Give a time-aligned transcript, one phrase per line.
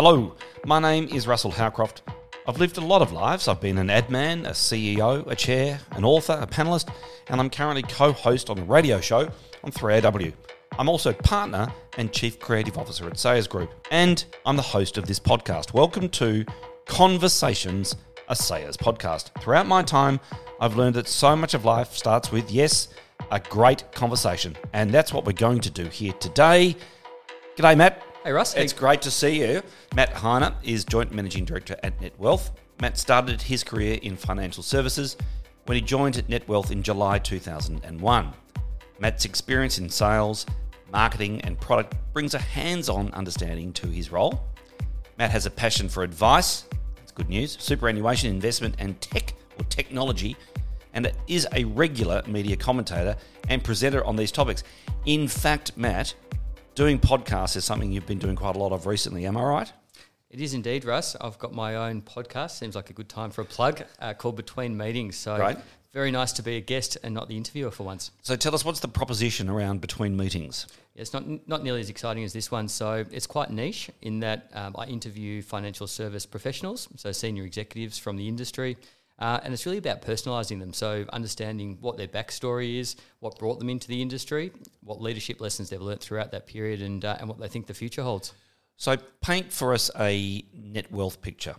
[0.00, 0.32] Hello,
[0.64, 2.02] my name is Russell Howcroft.
[2.46, 3.48] I've lived a lot of lives.
[3.48, 6.88] I've been an ad man, a CEO, a chair, an author, a panelist,
[7.26, 9.28] and I'm currently co host on a radio show
[9.64, 10.32] on 3AW.
[10.78, 11.66] I'm also partner
[11.96, 15.74] and chief creative officer at Sayers Group, and I'm the host of this podcast.
[15.74, 16.44] Welcome to
[16.86, 17.96] Conversations,
[18.28, 19.32] a Sayers podcast.
[19.42, 20.20] Throughout my time,
[20.60, 22.86] I've learned that so much of life starts with, yes,
[23.32, 24.56] a great conversation.
[24.72, 26.76] And that's what we're going to do here today.
[27.56, 28.07] G'day, Matt.
[28.28, 28.54] Hey, Russ.
[28.56, 29.62] It's great to see you.
[29.96, 32.50] Matt Heine is Joint Managing Director at Netwealth.
[32.78, 35.16] Matt started his career in financial services
[35.64, 38.32] when he joined Netwealth in July 2001.
[38.98, 40.44] Matt's experience in sales,
[40.92, 44.44] marketing, and product brings a hands on understanding to his role.
[45.16, 46.64] Matt has a passion for advice,
[46.96, 50.36] that's good news, superannuation, investment, and tech or technology,
[50.92, 53.16] and is a regular media commentator
[53.48, 54.64] and presenter on these topics.
[55.06, 56.12] In fact, Matt,
[56.78, 59.26] doing podcasts is something you've been doing quite a lot of recently.
[59.26, 59.72] Am I right?
[60.30, 61.16] It is indeed, Russ.
[61.20, 62.52] I've got my own podcast.
[62.52, 65.16] Seems like a good time for a plug uh, called Between Meetings.
[65.16, 65.56] So Great.
[65.92, 68.12] very nice to be a guest and not the interviewer for once.
[68.22, 70.68] So tell us what's the proposition around between meetings?
[70.94, 72.68] Yeah, It's not not nearly as exciting as this one.
[72.68, 77.98] So it's quite niche in that um, I interview financial service professionals, so senior executives
[77.98, 78.76] from the industry.
[79.18, 80.72] Uh, and it's really about personalising them.
[80.72, 84.52] So understanding what their backstory is, what brought them into the industry,
[84.82, 87.74] what leadership lessons they've learnt throughout that period, and, uh, and what they think the
[87.74, 88.32] future holds.
[88.76, 91.56] So paint for us a Netwealth picture.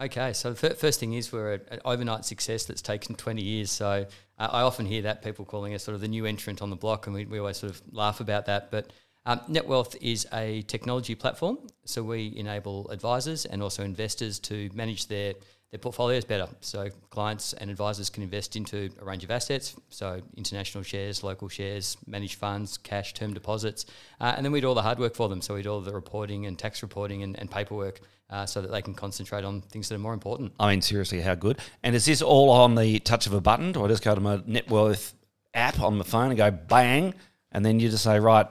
[0.00, 3.72] Okay, so the fir- first thing is we're an overnight success that's taken 20 years.
[3.72, 4.06] So
[4.38, 6.76] uh, I often hear that people calling us sort of the new entrant on the
[6.76, 8.70] block, and we, we always sort of laugh about that.
[8.70, 8.92] But
[9.24, 15.08] um, Netwealth is a technology platform, so we enable advisors and also investors to manage
[15.08, 15.34] their
[15.70, 16.48] their portfolio is better.
[16.60, 21.48] So clients and advisors can invest into a range of assets, so international shares, local
[21.48, 23.84] shares, managed funds, cash, term deposits,
[24.20, 25.42] uh, and then we do all the hard work for them.
[25.42, 28.00] So we do all the reporting and tax reporting and, and paperwork,
[28.30, 30.52] uh, so that they can concentrate on things that are more important.
[30.58, 31.58] I mean, seriously, how good?
[31.82, 33.72] And is this all on the touch of a button?
[33.72, 35.14] Do I just go to my net worth
[35.54, 37.14] app on my phone and go bang,
[37.52, 38.46] and then you just say, right,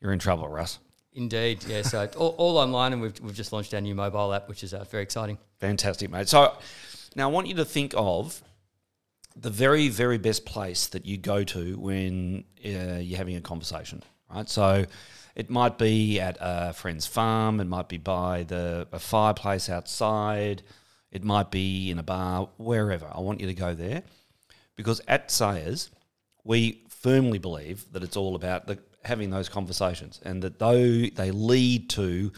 [0.00, 0.78] you're in trouble, Russ?
[1.18, 1.82] Indeed, yeah.
[1.82, 4.72] So all, all online, and we've, we've just launched our new mobile app, which is
[4.72, 5.36] uh, very exciting.
[5.58, 6.28] Fantastic, mate.
[6.28, 6.56] So
[7.16, 8.40] now I want you to think of
[9.34, 14.04] the very, very best place that you go to when uh, you're having a conversation,
[14.32, 14.48] right?
[14.48, 14.86] So
[15.34, 20.62] it might be at a friend's farm, it might be by the a fireplace outside,
[21.10, 23.10] it might be in a bar, wherever.
[23.12, 24.04] I want you to go there
[24.76, 25.90] because at Sayers,
[26.44, 31.30] we firmly believe that it's all about the, having those conversations and that though they
[31.32, 32.32] lead to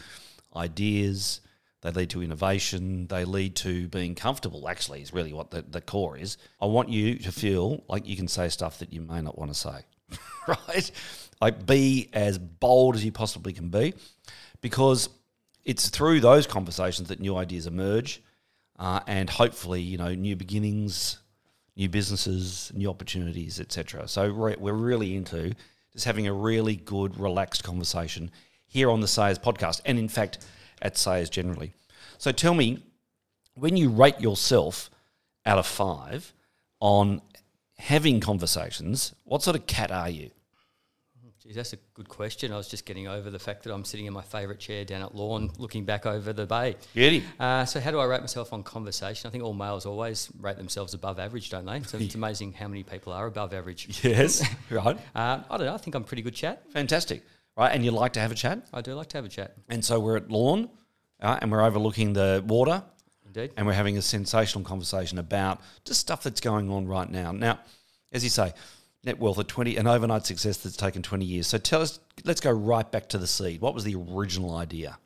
[0.55, 1.41] ideas,
[1.81, 5.81] they lead to innovation, they lead to being comfortable, actually, is really what the, the
[5.81, 6.37] core is.
[6.59, 9.53] I want you to feel like you can say stuff that you may not want
[9.53, 9.81] to say,
[10.47, 10.91] right?
[11.39, 13.93] Like be as bold as you possibly can be
[14.61, 15.09] because
[15.63, 18.21] it's through those conversations that new ideas emerge
[18.79, 21.19] uh, and hopefully, you know, new beginnings,
[21.75, 24.07] new businesses, new opportunities, etc.
[24.07, 25.53] So we're, we're really into
[25.93, 28.31] just having a really good, relaxed conversation
[28.65, 30.39] here on the Sayers podcast, and in fact,
[30.81, 31.73] at Sayers generally.
[32.17, 32.83] So tell me,
[33.55, 34.89] when you rate yourself
[35.45, 36.33] out of five
[36.79, 37.21] on
[37.77, 40.31] having conversations, what sort of cat are you?
[41.51, 42.53] Geez, that's a good question.
[42.53, 45.01] I was just getting over the fact that I'm sitting in my favourite chair down
[45.01, 46.77] at Lorne, looking back over the bay.
[46.93, 47.25] Beauty.
[47.37, 49.27] Uh, so, how do I rate myself on conversation?
[49.27, 51.81] I think all males always rate themselves above average, don't they?
[51.81, 54.01] So it's amazing how many people are above average.
[54.01, 54.47] Yes.
[54.69, 54.97] right.
[55.13, 55.73] Uh, I don't know.
[55.73, 56.63] I think I'm pretty good chat.
[56.71, 57.21] Fantastic.
[57.57, 57.75] Right.
[57.75, 58.65] And you like to have a chat?
[58.73, 59.53] I do like to have a chat.
[59.67, 60.69] And so we're at Lorne
[61.19, 62.81] uh, and we're overlooking the water
[63.25, 63.51] Indeed.
[63.57, 67.33] and we're having a sensational conversation about just stuff that's going on right now.
[67.33, 67.59] Now,
[68.13, 68.53] as you say,
[69.05, 71.47] Netwealth of 20, an overnight success that's taken 20 years.
[71.47, 73.61] So tell us, let's go right back to the seed.
[73.61, 74.97] What was the original idea?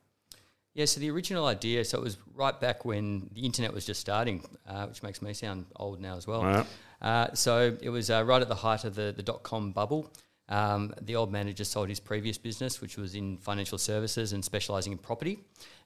[0.74, 4.02] Yeah, so the original idea, so it was right back when the internet was just
[4.02, 6.44] starting, uh, which makes me sound old now as well.
[6.44, 6.66] Right.
[7.02, 10.12] Uh, so it was uh, right at the height of the, the dot com bubble.
[10.50, 14.92] Um, the old manager sold his previous business, which was in financial services and specialising
[14.92, 15.40] in property.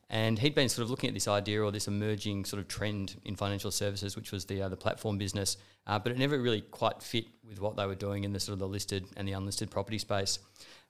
[0.10, 3.18] And he'd been sort of looking at this idea or this emerging sort of trend
[3.26, 6.62] in financial services, which was the uh, the platform business, uh, but it never really
[6.62, 9.34] quite fit with what they were doing in the sort of the listed and the
[9.34, 10.40] unlisted property space.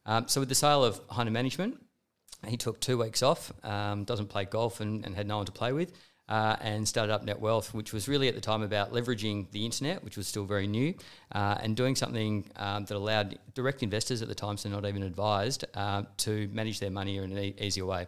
[0.06, 1.84] Um, so with the sale of Heine Management,
[2.48, 5.52] he took two weeks off, um, doesn't play golf and, and had no one to
[5.52, 5.92] play with,
[6.30, 10.04] uh, and started up Netwealth, which was really at the time about leveraging the internet,
[10.04, 10.94] which was still very new,
[11.34, 15.04] uh, and doing something um, that allowed direct investors at the time, so not even
[15.04, 18.08] advised, uh, to manage their money in an e- easier way.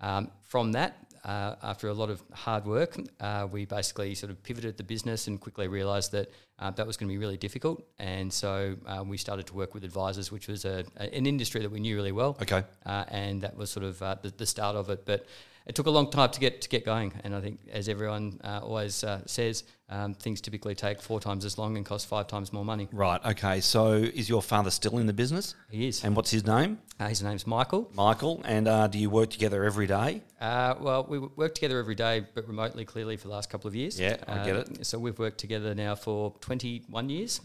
[0.00, 4.40] Um, from that, uh, after a lot of hard work, uh, we basically sort of
[4.44, 6.30] pivoted the business and quickly realised that
[6.60, 7.82] uh, that was going to be really difficult.
[7.98, 11.70] And so uh, we started to work with advisors, which was a, an industry that
[11.70, 12.36] we knew really well.
[12.40, 12.62] Okay.
[12.84, 15.04] Uh, and that was sort of uh, the, the start of it.
[15.04, 15.26] But
[15.66, 17.12] it took a long time to get to get going.
[17.24, 21.44] And I think, as everyone uh, always uh, says, um, things typically take four times
[21.44, 22.88] as long and cost five times more money.
[22.92, 23.20] Right.
[23.24, 23.60] Okay.
[23.60, 25.54] So, is your father still in the business?
[25.70, 26.04] He is.
[26.04, 26.78] And what's his name?
[27.00, 27.90] Uh, his name's Michael.
[27.94, 28.42] Michael.
[28.44, 30.22] And uh, do you work together every day?
[30.40, 33.74] Uh, well, we work together every day, but remotely, clearly, for the last couple of
[33.74, 33.98] years.
[33.98, 34.86] Yeah, I get it.
[34.86, 37.40] So we've worked together now for 21 years.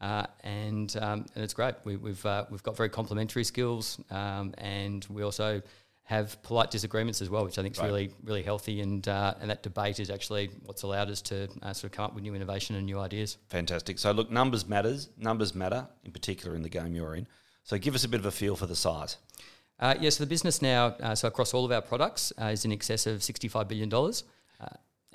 [0.00, 1.74] Uh, and um, and it's great.
[1.84, 5.62] We, we've uh, we've got very complementary skills, um, and we also
[6.08, 7.86] have polite disagreements as well, which I think is Right.
[7.86, 8.80] really really healthy.
[8.80, 12.04] And uh, and that debate is actually what's allowed us to uh, sort of come
[12.06, 13.38] up with new innovation and new ideas.
[13.48, 13.98] Fantastic.
[13.98, 15.08] So, look, numbers matters.
[15.18, 17.26] Numbers matter, in particular in the game you're in.
[17.64, 19.16] So, give us a bit of a feel for the size.
[19.78, 22.64] Uh, yeah, so the business now, uh, so across all of our products, uh, is
[22.64, 23.92] in excess of $65 billion.
[23.92, 24.10] Uh,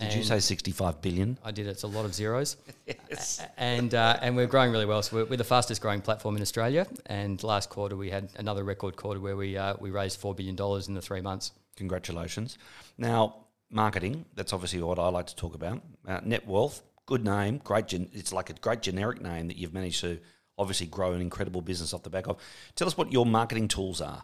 [0.01, 1.38] Did you say 65 billion?
[1.44, 1.68] I did.
[1.68, 2.57] It's a lot of zeros.
[3.09, 3.42] yes.
[3.57, 5.01] And, uh, and we're growing really well.
[5.03, 6.88] So we're, we're the fastest growing platform in Australia.
[7.06, 10.56] And last quarter, we had another record quarter where we, uh, we raised $4 billion
[10.88, 11.51] in the three months.
[11.75, 12.57] Congratulations.
[12.98, 15.81] Now, marketing, that's obviously what I like to talk about.
[16.07, 17.88] Uh, Netwealth, good name, great.
[17.88, 20.19] Gen- it's like a great generic name that you've managed to
[20.57, 22.38] obviously grow an incredible business off the back of.
[22.75, 24.24] Tell us what your marketing tools are.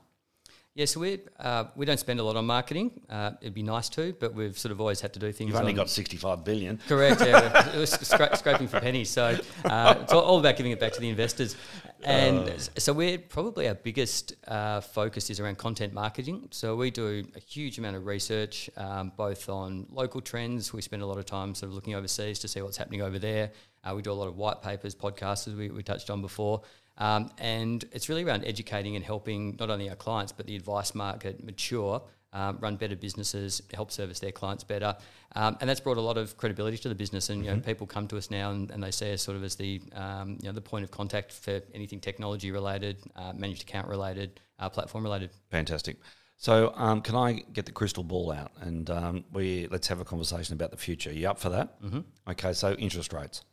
[0.77, 2.91] Yeah, so we uh, we don't spend a lot on marketing.
[3.09, 5.47] Uh, it'd be nice to, but we've sort of always had to do things.
[5.47, 6.77] You've only on- got 65 billion.
[6.87, 7.19] Correct.
[7.21, 9.09] Yeah, it was scra- scraping for pennies.
[9.09, 11.55] So uh, it's all, all about giving it back to the investors.
[12.03, 16.47] And s- so we're probably our biggest uh, focus is around content marketing.
[16.51, 20.73] So we do a huge amount of research, um, both on local trends.
[20.73, 23.17] We spend a lot of time sort of looking overseas to see what's happening over
[23.17, 23.49] there.
[23.83, 26.61] Uh, we do a lot of white papers, podcasts, as we, we touched on before.
[26.97, 30.95] Um, and it's really around educating and helping not only our clients but the advice
[30.95, 32.01] market mature,
[32.33, 34.95] um, run better businesses, help service their clients better,
[35.35, 37.29] um, and that's brought a lot of credibility to the business.
[37.29, 39.43] And you know, people come to us now and, and they see us sort of
[39.43, 43.63] as the um, you know the point of contact for anything technology related, uh, managed
[43.63, 45.29] account related, uh, platform related.
[45.51, 45.97] Fantastic.
[46.37, 50.05] So, um, can I get the crystal ball out and um, we let's have a
[50.05, 51.09] conversation about the future?
[51.09, 51.81] Are you up for that?
[51.81, 51.99] Mm-hmm.
[52.31, 52.53] Okay.
[52.53, 53.43] So, interest rates.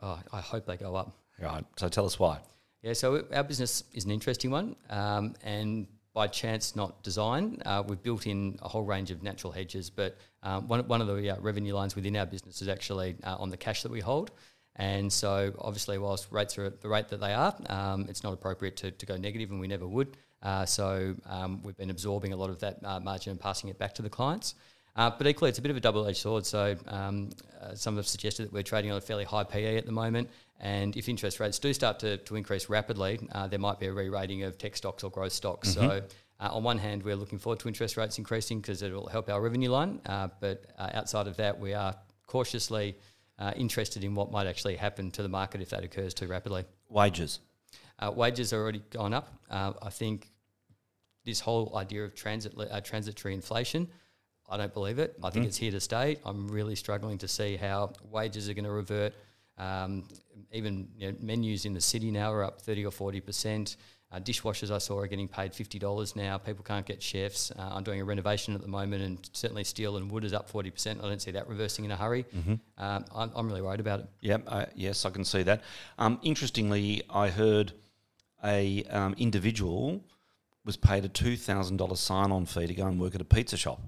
[0.00, 1.16] Oh, I hope they go up.
[1.40, 1.64] Right.
[1.76, 2.38] So, tell us why.
[2.82, 7.62] Yeah, so our business is an interesting one, um, and by chance, not design.
[7.64, 11.06] Uh, we've built in a whole range of natural hedges, but um, one, one of
[11.06, 14.00] the uh, revenue lines within our business is actually uh, on the cash that we
[14.00, 14.32] hold.
[14.74, 18.32] And so, obviously, whilst rates are at the rate that they are, um, it's not
[18.32, 20.16] appropriate to, to go negative, and we never would.
[20.42, 23.78] Uh, so, um, we've been absorbing a lot of that uh, margin and passing it
[23.78, 24.56] back to the clients.
[24.94, 26.44] Uh, but equally, it's a bit of a double-edged sword.
[26.44, 27.30] So um,
[27.60, 30.28] uh, some have suggested that we're trading on a fairly high PE at the moment,
[30.60, 33.92] and if interest rates do start to, to increase rapidly, uh, there might be a
[33.92, 35.72] re-rating of tech stocks or growth stocks.
[35.72, 36.02] So
[36.40, 39.30] uh, on one hand, we're looking forward to interest rates increasing because it will help
[39.30, 41.94] our revenue line, uh, but uh, outside of that, we are
[42.26, 42.96] cautiously
[43.38, 46.64] uh, interested in what might actually happen to the market if that occurs too rapidly.
[46.88, 47.40] Wages.
[47.98, 49.32] Uh, wages are already gone up.
[49.50, 50.30] Uh, I think
[51.24, 53.88] this whole idea of transit uh, transitory inflation,
[54.52, 55.16] I don't believe it.
[55.22, 56.18] I think it's here to stay.
[56.26, 59.14] I'm really struggling to see how wages are going to revert.
[59.56, 60.06] Um,
[60.52, 63.76] even you know, menus in the city now are up 30 or 40 percent.
[64.12, 66.36] Uh, dishwashers I saw are getting paid fifty dollars now.
[66.36, 67.50] People can't get chefs.
[67.50, 70.50] Uh, I'm doing a renovation at the moment, and certainly steel and wood is up
[70.50, 71.00] forty percent.
[71.02, 72.26] I don't see that reversing in a hurry.
[72.76, 74.06] Um, I'm, I'm really worried about it.
[74.20, 74.42] Yep.
[74.46, 75.62] Uh, yes, I can see that.
[75.98, 77.72] Um, interestingly, I heard
[78.44, 80.04] a um, individual
[80.66, 83.56] was paid a two thousand dollars sign-on fee to go and work at a pizza
[83.56, 83.80] shop.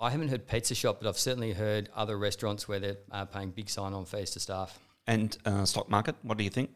[0.00, 3.50] I haven't heard pizza shop, but I've certainly heard other restaurants where they're uh, paying
[3.50, 4.78] big sign-on fees to staff.
[5.08, 6.14] And uh, stock market.
[6.22, 6.70] What do you think?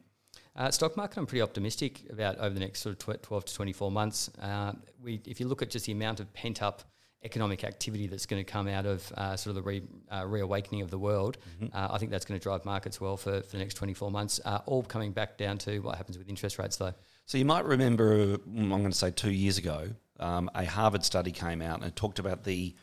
[0.56, 3.54] Uh, stock market, I'm pretty optimistic about over the next sort of tw- 12 to
[3.54, 4.30] 24 months.
[4.40, 6.82] Uh, we, if you look at just the amount of pent-up
[7.24, 10.82] economic activity that's going to come out of uh, sort of the re, uh, reawakening
[10.82, 11.38] of the world,
[11.72, 14.40] uh, I think that's going to drive markets well for, for the next 24 months.
[14.44, 16.92] Uh, all coming back down to what happens with interest rates, though.
[17.26, 21.04] So you might remember, mm, I'm going to say two years ago, um, a Harvard
[21.04, 22.74] study came out and it talked about the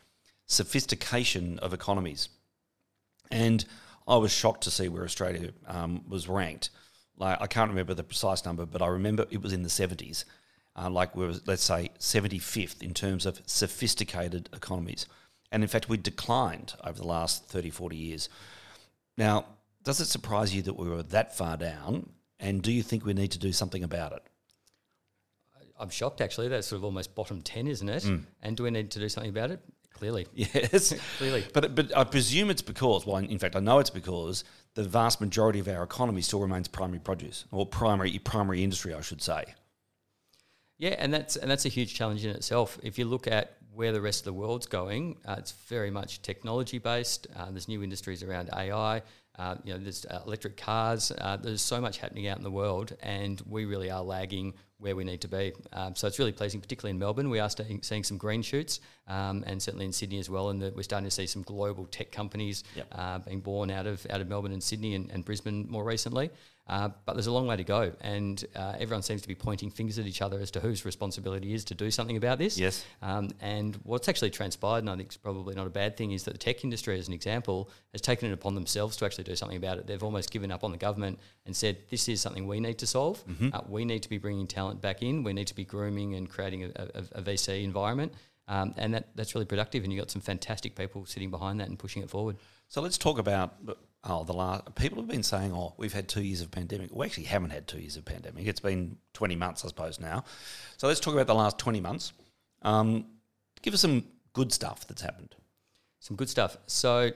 [0.49, 2.27] sophistication of economies.
[3.31, 3.63] And
[4.07, 6.71] I was shocked to see where Australia um, was ranked.
[7.17, 10.25] Like I can't remember the precise number, but I remember it was in the 70s.
[10.75, 15.05] Uh, like we were, let's say, 75th in terms of sophisticated economies.
[15.51, 18.29] And in fact, we declined over the last 30, 40 years.
[19.17, 19.45] Now,
[19.83, 22.09] does it surprise you that we were that far down?
[22.39, 24.23] And do you think we need to do something about it?
[25.79, 26.47] I'm shocked, actually.
[26.47, 28.05] That's sort of almost bottom 10, isn't it?
[28.41, 29.59] And do we need to do something about it?
[29.99, 30.27] Clearly.
[30.33, 31.45] Yes, Clearly.
[31.53, 35.19] But but I presume it's because, well, in fact, I know it's because the vast
[35.19, 39.43] majority of our economy still remains primary produce or primary primary industry, I should say.
[40.77, 42.79] Yeah, and that's and that's a huge challenge in itself.
[42.81, 46.21] If you look at where the rest of the world's going, uh, it's very much
[46.21, 47.27] technology based.
[47.35, 49.01] Uh, there's new industries around AI.
[49.37, 51.11] Uh, you know, there's uh, electric cars.
[51.17, 54.95] Uh, there's so much happening out in the world, and we really are lagging where
[54.95, 55.53] we need to be.
[55.73, 57.29] Um, so it's really pleasing, particularly in Melbourne.
[57.29, 60.49] We are staying, seeing some green shoots, um, and certainly in Sydney as well.
[60.49, 62.87] And we're starting to see some global tech companies Yep.
[62.93, 66.29] uh, being born out of out of Melbourne and Sydney and, and Brisbane more recently.
[66.69, 69.71] Uh, but there's a long way to go, and uh, everyone seems to be pointing
[69.71, 72.59] fingers at each other as to whose responsibility is to do something about this.
[72.59, 72.85] Yes.
[73.01, 76.25] Um, and what's actually transpired, and I think it's probably not a bad thing, is
[76.25, 79.35] that the tech industry, as an example, has taken it upon themselves to actually do
[79.35, 79.87] something about it.
[79.87, 82.87] They've almost given up on the government and said, this is something we need to
[82.87, 83.23] solve.
[83.51, 85.23] Uh, we need to be bringing talent back in.
[85.23, 88.13] We need to be grooming and creating a, a, a VC environment.
[88.47, 89.83] Um, and that, that's really productive.
[89.83, 92.37] And you've got some fantastic people sitting behind that and pushing it forward.
[92.67, 93.55] So let's talk about
[94.03, 96.89] oh the last people have been saying oh we've had two years of pandemic.
[96.93, 98.47] We actually haven't had two years of pandemic.
[98.47, 100.23] It's been twenty months, I suppose now.
[100.77, 102.13] So let's talk about the last twenty months.
[102.61, 103.05] Um,
[103.61, 105.35] give us some good stuff that's happened.
[105.99, 106.57] Some good stuff.
[106.67, 107.11] So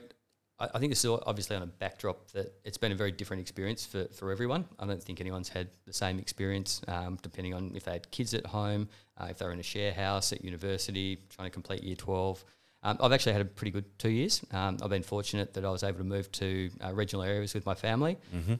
[0.58, 3.40] I, I think this is obviously on a backdrop that it's been a very different
[3.40, 4.66] experience for, for everyone.
[4.78, 8.34] I don't think anyone's had the same experience, um, depending on if they had kids
[8.34, 8.88] at home,
[9.18, 12.44] uh, if they were in a share house at university, trying to complete year 12.
[12.86, 14.44] Um, I've actually had a pretty good two years.
[14.52, 17.64] Um, I've been fortunate that I was able to move to uh, regional areas with
[17.64, 18.18] my family,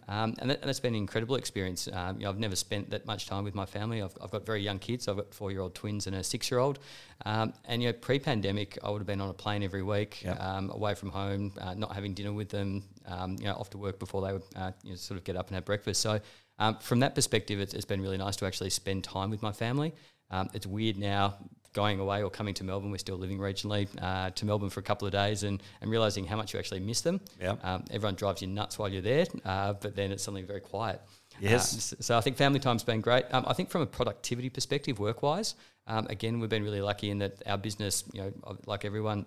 [0.09, 1.89] um, and, that, and that's been an incredible experience.
[1.93, 4.01] Um, you know, I've never spent that much time with my family.
[4.01, 5.09] I've, I've got very young kids.
[5.09, 6.79] I've got four-year-old twins and a six-year-old.
[7.27, 10.41] Um, and you know, pre-pandemic, I would have been on a plane every week, Yep.
[10.41, 12.83] um, away from home, uh, not having dinner with them.
[13.07, 15.37] Um, you know, off to work before they would uh, you know, sort of get
[15.37, 16.01] up and have breakfast.
[16.01, 16.21] So.
[16.57, 19.51] Um, from that perspective, it's, it's been really nice to actually spend time with my
[19.51, 19.93] family.
[20.31, 21.35] Um, it's weird now
[21.75, 22.91] going away or coming to Melbourne.
[22.91, 26.25] We're still living regionally uh, to Melbourne for a couple of days and, and realizing
[26.25, 27.21] how much you actually miss them.
[27.41, 27.57] Yeah.
[27.63, 31.03] Um, everyone drives you nuts while you're there, uh, but then it's suddenly very quiet.
[31.41, 31.93] Yes.
[31.93, 33.27] Uh, so I think family time's been great.
[33.33, 37.19] Um, I think from a productivity perspective, work-wise, um, again, we've been really lucky in
[37.19, 39.27] that our business, you know, like everyone,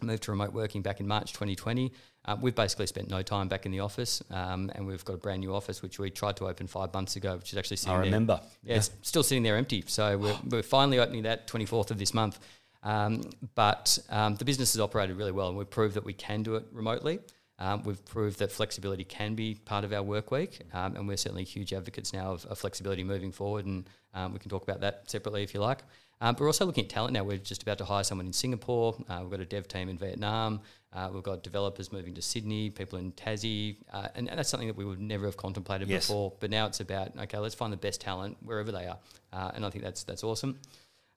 [0.00, 1.92] moved to remote working back in March 2020.
[2.24, 5.18] Um, we've basically spent no time back in the office, um, and we've got a
[5.18, 7.94] brand new office which we tried to open five months ago, which is actually sitting
[7.94, 8.40] I there- remember.
[8.62, 9.82] yeah, it's still sitting there empty.
[9.86, 12.38] So we're, we're finally opening that 24th of this month.
[12.84, 13.22] Um,
[13.54, 16.56] but um, the business has operated really well, and we've proved that we can do
[16.56, 17.18] it remotely.
[17.58, 21.16] Um, we've proved that flexibility can be part of our work week, um, and we're
[21.16, 23.66] certainly huge advocates now of, of flexibility moving forward.
[23.66, 25.78] And um, we can talk about that separately if you like.
[26.22, 27.24] Um, but we're also looking at talent now.
[27.24, 28.96] We're just about to hire someone in Singapore.
[29.08, 30.60] Uh, we've got a dev team in Vietnam.
[30.92, 34.68] Uh, we've got developers moving to Sydney, people in Tassie, uh, and, and that's something
[34.68, 36.06] that we would never have contemplated Yes.
[36.06, 36.32] before.
[36.38, 38.98] But now it's about okay, let's find the best talent wherever they are,
[39.32, 40.60] uh, and I think that's that's awesome.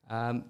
[0.10, 0.46] Um,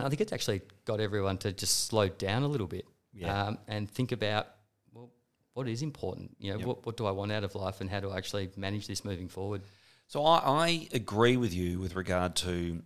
[0.00, 3.44] I think it's actually got everyone to just slow down a little bit Yeah.
[3.46, 4.48] um, and think about
[4.92, 5.10] well,
[5.54, 6.34] what is important.
[6.40, 6.66] You know, Yep.
[6.66, 9.04] what what do I want out of life, and how do I actually manage this
[9.04, 9.62] moving forward?
[10.08, 12.82] So I, I agree with you with regard to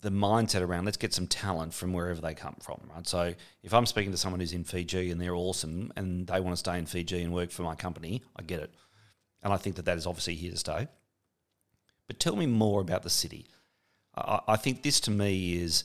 [0.00, 3.06] the mindset around let's get some talent from wherever they come from, right?
[3.06, 6.52] So if I'm speaking to someone who's in Fiji and they're awesome and they want
[6.52, 8.74] to stay in Fiji and work for my company, I get it.
[9.42, 10.88] And I think that that is obviously here to stay.
[12.06, 13.46] But tell me more about the city.
[14.16, 15.84] I, I think this to me is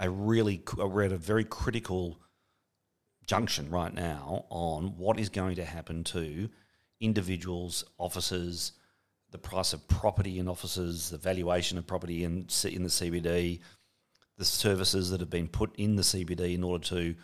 [0.00, 2.20] a really, we're at a very critical
[3.26, 6.48] junction right now on what is going to happen to
[7.00, 8.72] individuals, offices,
[9.30, 13.60] the price of property in offices, the valuation of property in in the CBD,
[14.36, 17.14] the services that have been put in the CBD in order to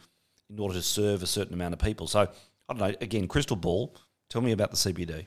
[0.51, 2.07] in order to serve a certain amount of people.
[2.07, 2.27] So I
[2.75, 2.95] don't know.
[3.01, 3.97] Again, crystal ball.
[4.29, 5.27] Tell me about the CBD.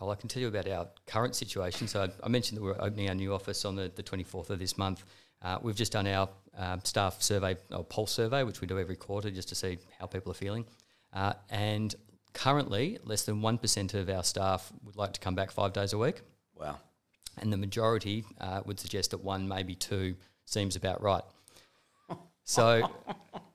[0.00, 1.88] Well, I can tell you about our current situation.
[1.88, 4.58] So I, I mentioned that we're opening our new office on the, the 24th of
[4.58, 5.04] this month.
[5.42, 8.96] Uh, we've just done our um, staff survey, or pulse survey, which we do every
[8.96, 10.64] quarter just to see how people are feeling.
[11.12, 11.94] Uh, and
[12.36, 15.98] currently, less than 1% of our staff would like to come back five days a
[15.98, 16.20] week.
[16.54, 16.78] Wow.
[17.38, 20.14] And the majority uh, would suggest that one, maybe two,
[20.44, 21.24] seems about right.
[22.44, 22.88] So,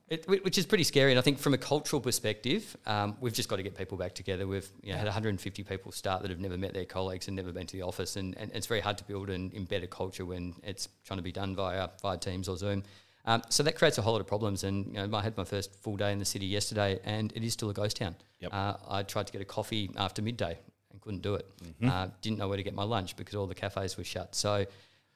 [0.08, 1.12] it, which is pretty scary.
[1.12, 4.14] And I think from a cultural perspective, um, we've just got to get people back
[4.14, 4.46] together.
[4.46, 7.52] We've you know, had 150 people start that have never met their colleagues and never
[7.52, 8.16] been to the office.
[8.16, 11.22] And, and it's very hard to build and embed a culture when it's trying to
[11.22, 12.82] be done via, via Teams or Zoom.
[13.24, 14.64] Um, so that creates a whole lot of problems.
[14.64, 17.44] And you know, I had my first full day in the city yesterday, and it
[17.44, 18.16] is still a ghost town.
[18.40, 18.52] Yep.
[18.52, 20.58] Uh, I tried to get a coffee after midday
[20.90, 21.46] and couldn't do it.
[21.84, 24.34] Uh, didn't know where to get my lunch because all the cafes were shut.
[24.34, 24.64] So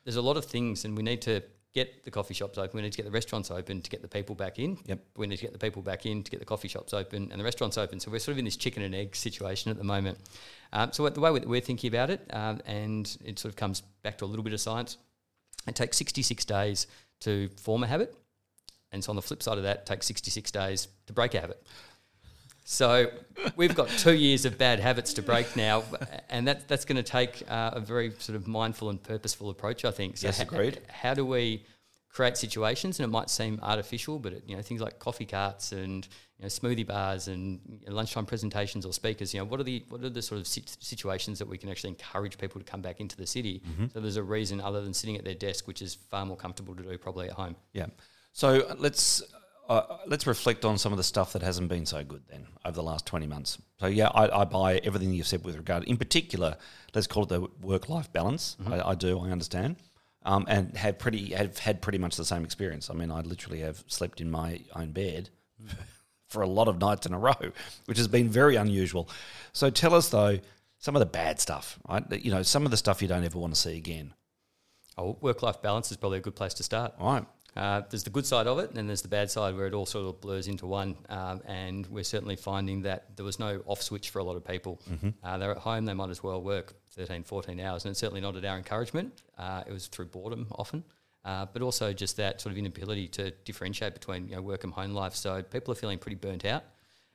[0.04, 1.42] there's a lot of things, and we need to
[1.76, 2.70] get the coffee shops open.
[2.74, 4.78] We need to get the restaurants open to get the people back in.
[4.86, 4.98] Yep.
[5.18, 7.38] We need to get the people back in to get the coffee shops open and
[7.38, 8.00] the restaurants open.
[8.00, 10.16] So we're sort of in this chicken and egg situation at the moment.
[10.72, 13.82] Um, so the way that we're thinking about it, um, and it sort of comes
[14.02, 14.96] back to a little bit of science.
[15.68, 16.86] It takes 66 days
[17.20, 18.14] to form a habit.
[18.92, 21.40] And so on the flip side of that, it takes 66 days to break a
[21.40, 21.66] habit.
[22.64, 23.10] So
[23.54, 25.84] we've got two years of bad habits to break now,
[26.28, 29.84] and that, that's going to take uh, a very sort of mindful and purposeful approach,
[29.84, 30.16] I think.
[30.16, 30.80] So Yes, agreed.
[30.88, 31.64] How do we
[32.16, 35.72] create situations, and it might seem artificial, but it, you know things like coffee carts
[35.72, 36.08] and
[36.38, 39.34] you know, smoothie bars and you know, lunchtime presentations or speakers.
[39.34, 41.90] You know, what are the what are the sort of situations that we can actually
[41.90, 43.60] encourage people to come back into the city?
[43.92, 46.74] So there's a reason other than sitting at their desk, which is far more comfortable
[46.74, 47.54] to do probably at home.
[47.74, 47.86] Yeah.
[48.32, 49.22] So uh, let's
[49.68, 52.76] uh, let's reflect on some of the stuff that hasn't been so good then over
[52.76, 53.58] the last twenty months.
[53.78, 56.56] So yeah, I, I buy everything you've said with regard, in particular,
[56.94, 58.56] let's call it the work life balance.
[58.66, 59.76] I, I do, I understand,
[60.26, 62.90] um, and have pretty have had pretty much the same experience.
[62.90, 65.30] I mean, I literally have slept in my own bed.
[66.28, 67.52] For a lot of nights in a row,
[67.84, 69.08] which has been very unusual.
[69.52, 70.40] So tell us though
[70.78, 72.04] some of the bad stuff, right?
[72.22, 74.12] You know, some of the stuff you don't ever want to see again.
[74.98, 76.94] Oh, work life balance is probably a good place to start.
[76.98, 77.24] All right.
[77.56, 79.72] Uh, there's the good side of it, and then there's the bad side where it
[79.72, 80.96] all sort of blurs into one.
[81.08, 84.44] Um, and we're certainly finding that there was no off switch for a lot of
[84.44, 84.80] people.
[85.22, 88.20] Uh, they're at home, they might as well work 13, 14 hours, and it's certainly
[88.20, 89.22] not at our encouragement.
[89.38, 90.82] Uh, it was through boredom often.
[91.24, 94.72] Uh, but also just that sort of inability to differentiate between you know, work and
[94.72, 95.12] home life.
[95.12, 96.62] So people are feeling pretty burnt out.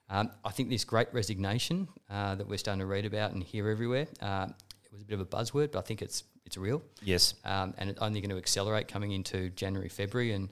[0.10, 3.70] Um, I think this great resignation uh, that we're starting to read about and hear
[3.70, 4.48] everywhere, uh,
[4.84, 7.36] it was a bit of a buzzword, but I think it's it's real Yes.
[7.46, 10.34] um, and it's only going to accelerate coming into January, February.
[10.34, 10.50] And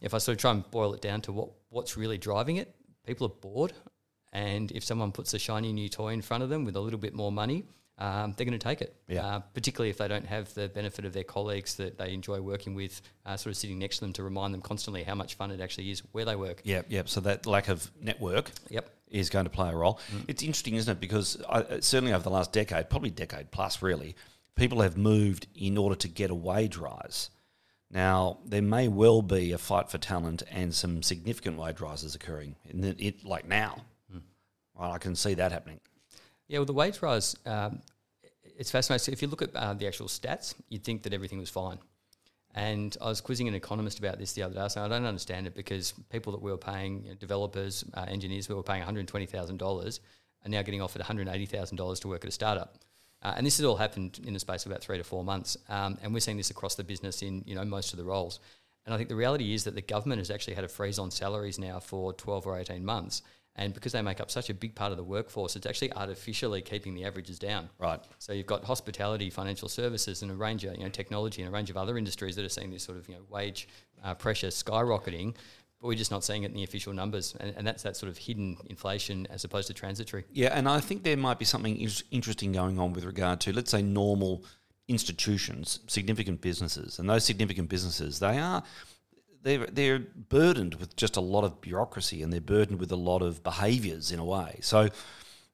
[0.00, 2.72] if I sort of try and boil it down to what what's really driving it,
[3.04, 3.72] people are bored,
[4.32, 7.00] and if someone puts a shiny new toy in front of them with a little
[7.00, 7.64] bit more money,
[8.00, 8.96] um, they're going to take it.
[9.08, 9.24] Yeah.
[9.26, 12.74] Uh, particularly if they don't have the benefit of their colleagues that they enjoy working
[12.74, 15.50] with, uh, sort of sitting next to them to remind them constantly how much fun
[15.50, 16.62] it actually is where they work.
[16.64, 17.08] Yep, yep.
[17.08, 18.90] So that lack of network Yep.
[19.10, 20.00] is going to play a role.
[20.26, 21.00] It's interesting, isn't it?
[21.00, 24.16] Because I, uh, certainly over the last decade, probably decade plus, really,
[24.56, 27.30] people have moved in order to get a wage rise.
[27.90, 32.54] Now, there may well be a fight for talent and some significant wage rises occurring,
[32.68, 33.82] in the, it like now.
[34.78, 35.80] Well, I can see that happening.
[36.50, 37.80] Yeah, well, the wage rise, um,
[38.42, 39.04] it's fascinating.
[39.04, 41.78] So if you look at uh, the actual stats, you'd think that everything was fine.
[42.56, 45.46] And I was quizzing an economist about this the other day, saying I don't understand
[45.46, 48.82] it because people that we were paying, you know, developers, uh, engineers, we were paying
[48.82, 50.00] $120,000
[50.44, 52.78] are now getting offered $180,000 to work at a startup.
[53.22, 55.56] Uh, and this has all happened in the space of about three to four months.
[55.68, 58.40] Um, and we're seeing this across the business in you know most of the roles.
[58.84, 61.12] And I think the reality is that the government has actually had a freeze on
[61.12, 63.22] salaries now for 12 or 18 months.
[63.56, 66.62] And because they make up such a big part of the workforce, it's actually artificially
[66.62, 67.68] keeping the averages down.
[67.78, 68.00] Right.
[68.18, 71.52] So you've got hospitality, financial services, and a range of you know technology and a
[71.52, 73.68] range of other industries that are seeing this sort of you know wage
[74.04, 75.34] uh, pressure skyrocketing,
[75.80, 78.10] but we're just not seeing it in the official numbers, and, and that's that sort
[78.10, 80.24] of hidden inflation as opposed to transitory.
[80.32, 83.52] Yeah, and I think there might be something is- interesting going on with regard to,
[83.52, 84.44] let's say, normal
[84.88, 88.62] institutions, significant businesses, and those significant businesses, they are
[89.42, 93.22] they're they're burdened with just a lot of bureaucracy, and they're burdened with a lot
[93.22, 94.58] of behaviours in a way.
[94.62, 94.88] So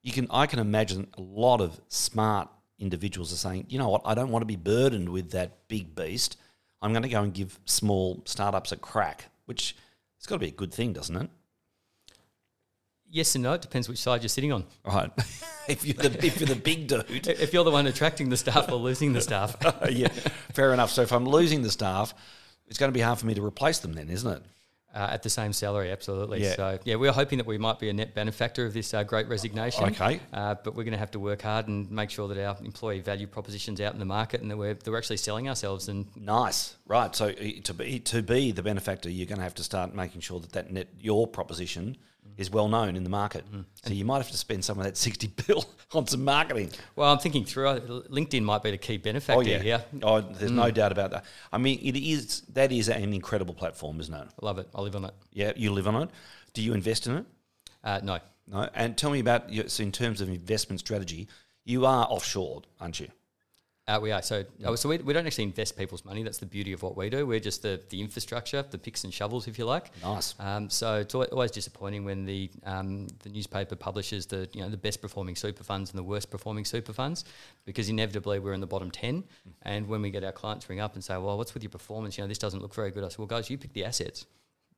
[0.03, 4.03] you can I can imagine a lot of smart individuals are saying, you know what,
[4.05, 6.37] I don't want to be burdened with that big beast.
[6.83, 9.75] I'm going to go and give small startups a crack, which
[10.19, 11.31] it's got to be a good thing, doesn't it?
[13.09, 13.55] Yes and no.
[13.55, 14.65] It depends which side you're sitting on.
[14.85, 15.11] Right.
[15.69, 18.71] if you're the if you're the big dude, If you're the one attracting the staff
[18.71, 19.57] or losing the staff,
[19.91, 20.09] yeah,
[20.53, 20.91] fair enough.
[20.91, 22.15] So if I'm losing the staff,
[22.69, 24.43] it's going to be hard for me to replace them, then, isn't it?
[24.97, 26.43] uh, at the same salary, absolutely.
[26.43, 26.55] Yeah.
[26.55, 29.29] So yeah, we're hoping that we might be a net benefactor of this uh, great
[29.29, 29.85] resignation.
[29.85, 30.21] Okay.
[30.33, 33.01] Uh, but we're going to have to work hard and make sure that our employee
[33.01, 36.07] value propositions out in the market and that we're, that we're actually selling ourselves and
[36.17, 37.15] Nice, right?
[37.15, 40.41] So to be to be the benefactor, you're going to have to start making sure
[40.41, 41.99] that that net your proposition
[42.37, 43.45] is well known in the market.
[43.85, 46.71] So you might have to spend some of that sixty bill on some marketing.
[46.95, 49.85] Well, I'm thinking through uh, LinkedIn might be the key benefactor Oh yeah, here.
[50.03, 51.25] oh, there's no doubt about that.
[51.53, 54.29] I mean, it is that is an incredible platform, isn't it?
[54.43, 54.69] I love it.
[54.75, 55.15] I live on it.
[55.33, 56.11] Yeah, you live on it.
[56.53, 57.27] Do you invest in it?
[57.85, 58.19] Uh, no,
[58.49, 58.69] No.
[58.75, 61.29] And tell me about your, so in terms of investment strategy.
[61.69, 63.09] You are offshore, aren't you?
[63.89, 64.21] Uh, we are.
[64.21, 66.23] So, oh, so we, we don't actually invest people's money.
[66.25, 67.25] That's the beauty of what we do.
[67.25, 69.91] We're just the, the infrastructure, the picks and shovels, if you like.
[70.03, 70.35] Nice.
[70.41, 74.77] Um, so it's always disappointing when the um, the newspaper publishes the you know the
[74.77, 77.25] best performing super funds and the worst performing super funds,
[77.65, 79.23] because inevitably we're in the bottom ten.
[79.63, 82.19] And when we get our clients ring up and say, "Well, what's with your performance?
[82.19, 84.27] You know, this doesn't look very good." I say, "Well, guys, you pick the assets,"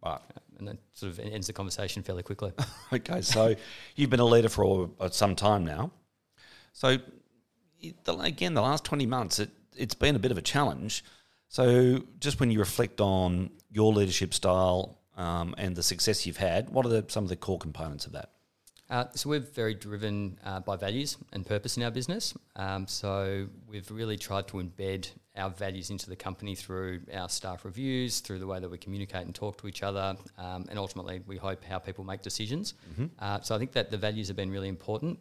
[0.04, 0.20] Right.
[0.58, 2.52] and that sort of ends the conversation fairly quickly.
[2.92, 3.54] Okay, so
[3.96, 5.90] you've been a leader for uh, some time now.
[6.72, 7.02] So, it,
[8.04, 11.04] the, again, the last 20 months, it, it's been a bit of a challenge.
[11.48, 16.70] So, just when you reflect on your leadership style um, and the success you've had,
[16.70, 18.30] what are the, some of the core components of that?
[18.90, 22.32] Uh, so we're very driven uh, by values and purpose in our business.
[22.56, 27.64] Um, so we've really tried to embed our values into the company through our staff
[27.64, 31.20] reviews, through the way that we communicate and talk to each other, um, and ultimately
[31.26, 32.74] we hope how people make decisions.
[33.18, 35.18] Uh, so I think that the values have been really important.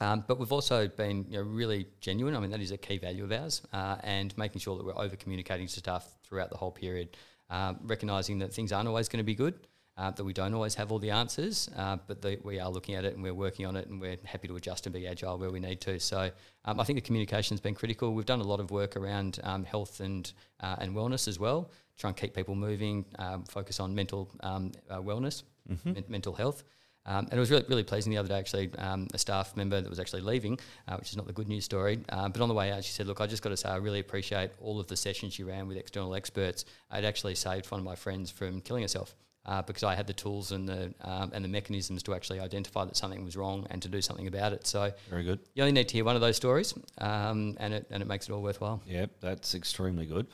[0.00, 2.34] Um, but we've also been you know, really genuine.
[2.34, 4.96] I mean, that is a key value of ours, uh, and making sure that we're
[4.98, 7.16] over communicating to staff throughout the whole period.
[7.50, 9.54] uh, recognizing that things aren't always going to be good,
[9.98, 12.94] uh, that we don't always have all the answers, uh, but that we are looking
[12.94, 15.36] at it and we're working on it and we're happy to adjust and be agile
[15.36, 15.98] where we need to.
[15.98, 16.30] So
[16.64, 18.14] um, I think the communication has been critical.
[18.14, 21.70] We've done a lot of work around um, health and uh, and wellness as well,
[21.98, 25.92] try and keep people moving, um, focus on mental um, uh, wellness, Mm-hmm.
[25.92, 26.62] men- mental health.
[27.06, 29.80] Um, and it was really, really pleasing the other day, actually, um, a staff member
[29.80, 32.00] that was actually leaving, uh, which is not the good news story.
[32.08, 33.76] Uh, but on the way out, she said, Look, I just got to say, I
[33.76, 36.64] really appreciate all of the sessions you ran with external experts.
[36.92, 39.16] It actually saved one of my friends from killing herself.
[39.46, 42.84] Uh, because I had the tools and the um, and the mechanisms to actually identify
[42.84, 44.66] that something was wrong and to do something about it.
[44.66, 45.40] So Very good.
[45.54, 48.28] you only need to hear one of those stories, um, and it and it makes
[48.28, 48.82] it all worthwhile.
[48.86, 50.26] Yeah, that's extremely good.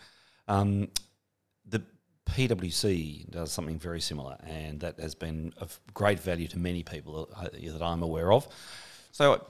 [0.48, 0.88] Um,
[1.68, 1.84] the
[2.36, 7.26] PwC does something very similar, and that has been of great value to many people
[7.26, 8.46] that, I- that I'm aware of.
[9.12, 9.46] So,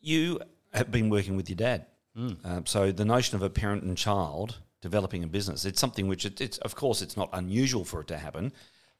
[0.00, 0.40] you
[0.72, 1.86] have been working with your dad.
[2.16, 6.24] Um, so, the notion of a parent and child developing a business, it's something which,
[6.26, 8.52] it, it's of course, it's not unusual for it to happen,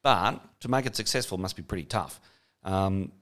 [0.02, 2.20] but to make it successful must be pretty tough.
[2.64, 3.12] Um,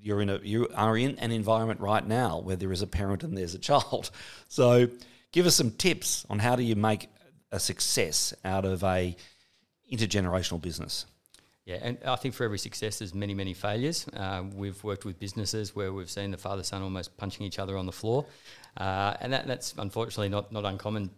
[0.00, 3.22] you're in a you are in an environment right now where there is a parent
[3.24, 4.10] and there's a child.
[4.48, 4.88] So
[5.32, 7.08] give us some tips on how do you make
[7.52, 9.16] a success out of a
[9.92, 11.06] intergenerational business.
[11.64, 14.06] Yeah, and I think for every success, there's many, many failures.
[14.14, 17.76] Uh, we've worked with businesses where we've seen the father son almost punching each other
[17.76, 18.24] on the floor,
[18.76, 21.10] uh, and that, that's unfortunately not not uncommon.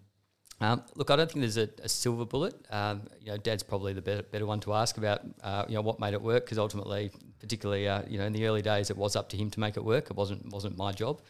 [0.61, 2.55] Um, look, I don't think there's a, a silver bullet.
[2.71, 5.21] Um, you know, Dad's probably the better, better one to ask about.
[5.43, 6.45] Uh, you know, what made it work?
[6.45, 9.51] Because ultimately, particularly, uh, you know, in the early days, it was up to him
[9.51, 10.11] to make it work.
[10.11, 11.21] It wasn't wasn't my job.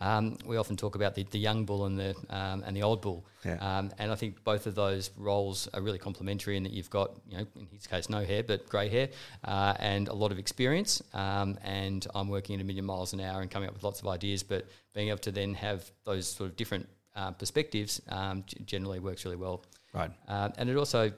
[0.00, 3.00] Um, we often talk about the, the young bull and the um, and the old
[3.02, 3.56] bull, Yeah.
[3.60, 7.12] um, and I think both of those roles are really complementary in that you've got,
[7.28, 9.08] you know, in his case, no hair but grey hair,
[9.44, 11.02] uh, and a lot of experience.
[11.12, 14.00] Um, and I'm working at a million miles an hour and coming up with lots
[14.00, 18.44] of ideas, but being able to then have those sort of different uh, perspectives um,
[18.64, 19.64] generally works really well.
[19.92, 20.10] Right.
[20.28, 21.12] Um, and it also,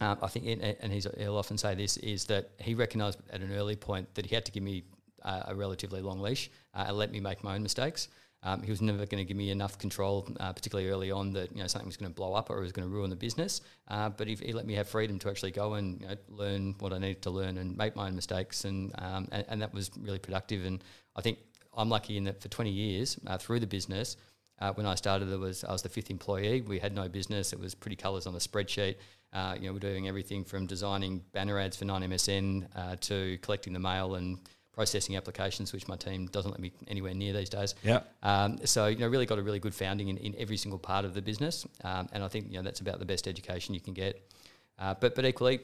[0.00, 3.52] um, I think, and- and he'll often say this, is that he recognised at an
[3.52, 4.84] early point that he had to give me
[5.22, 8.08] uh, a relatively long leash uh, and let me make my own mistakes.
[8.42, 11.54] Um, he was never going to give me enough control, uh, particularly early on, that
[11.54, 13.16] you know something was going to blow up or it was going to ruin the
[13.16, 13.60] business.
[13.88, 16.74] Uh, but he, he let me have freedom to actually go and you know, learn
[16.78, 19.74] what I needed to learn and make my own mistakes, and, um, and and that
[19.74, 20.64] was really productive.
[20.64, 20.82] And
[21.16, 21.38] I think
[21.76, 24.16] I'm lucky in that for 20 years uh, through the business,
[24.58, 26.62] uh, when I started, there was I was the fifth employee.
[26.62, 27.52] We had no business.
[27.52, 28.96] It was pretty colours on a spreadsheet.
[29.32, 33.72] Uh, you know, we're doing everything from designing banner ads for 9MSN uh, to collecting
[33.72, 34.38] the mail and
[34.72, 37.74] processing applications, which my team doesn't let me anywhere near these days.
[37.82, 38.00] Yeah.
[38.22, 41.04] Um, so you know, really got a really good founding in, in every single part
[41.04, 43.80] of the business, um, and I think you know that's about the best education you
[43.80, 44.30] can get.
[44.78, 45.60] Uh, but but equally,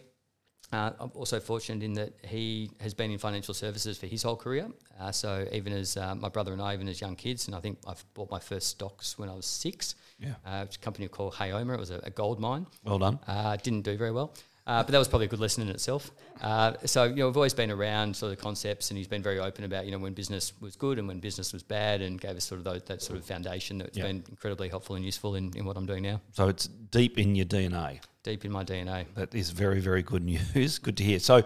[0.73, 4.37] uh, I'm also fortunate in that he has been in financial services for his whole
[4.37, 4.69] career.
[5.01, 7.61] Uh, so even as uh, my brother and I, even as young kids, and I
[7.61, 9.95] think I've bought my first stocks when I was six.
[10.19, 10.35] Yeah.
[10.45, 11.75] Uh, it's a company called Hayoma.
[11.75, 12.67] It was a, a gold mine.
[12.85, 13.19] Well done.
[13.27, 14.35] Uh, didn't do very well.
[14.67, 16.11] Uh, but that was probably a good lesson in itself.
[16.43, 19.39] Uh, so you know, we've always been around sort of concepts, and he's been very
[19.39, 22.37] open about you know when business was good and when business was bad, and gave
[22.37, 24.07] us sort of those, that sort of foundation that's Yeah.
[24.09, 26.21] been incredibly helpful and useful in, in what I'm doing now.
[26.33, 28.01] So it's deep in your DNA.
[28.25, 29.07] Deep in my DNA.
[29.15, 30.79] That is very, very good news.
[30.83, 31.21] Good to hear.
[31.21, 31.45] So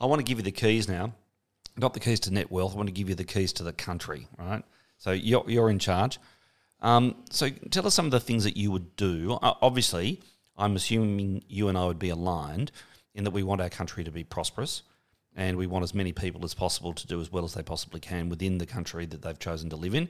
[0.00, 1.12] I want to give you the keys now.
[1.76, 2.72] Not the keys to Netwealth.
[2.72, 4.62] I want to give you the keys to the country, right?
[4.96, 6.18] So you're, you're in charge.
[6.80, 9.38] Um, so tell us some of the things that you would do.
[9.42, 10.20] Uh, obviously,
[10.62, 12.70] I'm assuming you and I would be aligned
[13.14, 14.82] in that we want our country to be prosperous
[15.34, 17.98] and we want as many people as possible to do as well as they possibly
[17.98, 20.08] can within the country that they've chosen to live in.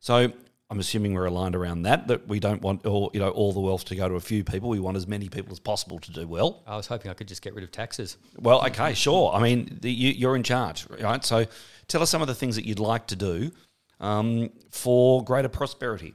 [0.00, 0.30] So
[0.68, 2.08] I'm assuming we're aligned around that.
[2.08, 4.44] That we don't want all you know all the wealth to go to a few
[4.44, 4.68] people.
[4.68, 6.62] We want as many people as possible to do well.
[6.66, 8.18] I was hoping I could just get rid of taxes.
[8.38, 9.32] Well, okay, sure.
[9.32, 11.24] I mean, the, you, you're in charge, right?
[11.24, 11.46] So
[11.88, 13.52] tell us some of the things that you'd like to do
[14.00, 16.14] um, for greater prosperity.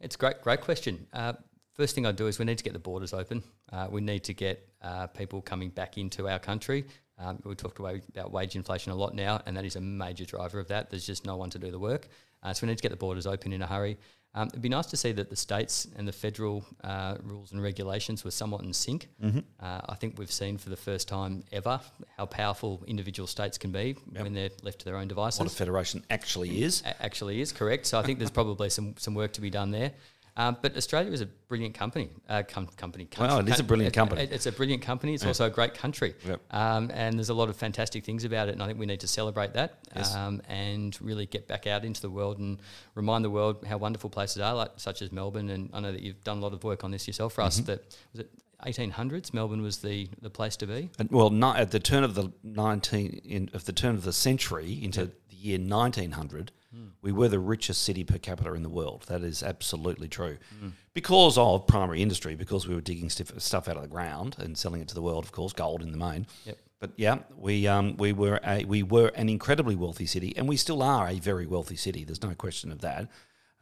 [0.00, 1.06] It's a great, great question.
[1.12, 1.34] Uh,
[1.82, 3.42] first thing I'd do is we need to get the borders open.
[3.72, 6.84] Uh, we need to get uh, people coming back into our country.
[7.18, 10.60] Um, we talked about, wage inflation a lot now, and that is a major driver
[10.60, 10.90] of that.
[10.90, 12.06] There's just no one to do the work.
[12.42, 13.98] Uh, so we need to get the borders open in a hurry.
[14.34, 17.60] Um, it'd be nice to see that the states and the federal uh, rules and
[17.62, 19.08] regulations were somewhat in sync.
[19.22, 21.80] Uh, I think we've seen for the first time ever
[22.16, 25.54] how powerful individual states can be when they're left to their own devices What a
[25.54, 26.82] federation actually is.
[26.86, 27.86] a- actually is correct.
[27.86, 29.90] So I think there's probably some some work to be done there.
[30.36, 32.08] Um, but Australia is a brilliant company.
[32.28, 33.34] Uh, com- company, country.
[33.34, 34.22] Wow, it is a brilliant company.
[34.22, 35.12] It, it's a brilliant company.
[35.12, 35.28] It's yeah.
[35.28, 36.14] also a great country.
[36.26, 36.40] Yep.
[36.50, 38.52] Um, and there's a lot of fantastic things about it.
[38.52, 40.14] And I think we need to celebrate that yes.
[40.14, 42.58] um, and really get back out into the world and
[42.94, 45.50] remind the world how wonderful places are, like such as Melbourne.
[45.50, 47.42] And I know that you've done a lot of work on this yourself for.
[47.42, 47.64] Mm-hmm.
[47.64, 48.30] That was it.
[48.66, 50.88] 1800s, Melbourne was the, the place to be.
[50.98, 54.78] And, well, at the turn of the 19 in, of the turn of the century
[54.82, 55.10] into yep.
[55.30, 56.90] the year 1900, Mm.
[57.02, 59.04] We were the richest city per capita in the world.
[59.08, 60.38] That is absolutely true.
[60.62, 60.72] Mm.
[60.94, 64.56] Because of primary industry, because we were digging stif- stuff out of the ground and
[64.56, 66.26] selling it to the world, of course, gold in the main.
[66.44, 66.58] Yep.
[66.80, 70.56] But yeah, we, um, we, were a, we were an incredibly wealthy city, and we
[70.56, 72.04] still are a very wealthy city.
[72.04, 73.08] There's no question of that.